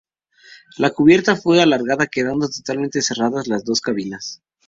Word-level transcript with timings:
La 0.79 0.89
cubierta 0.89 1.35
fue 1.35 1.61
alargada, 1.61 2.07
quedando 2.07 2.49
totalmente 2.49 3.03
cerradas 3.03 3.45
las 3.47 3.63
dos 3.63 3.81
cabinas. 3.81 4.41